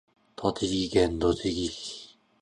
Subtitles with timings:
[0.35, 2.17] 栃木県栃木市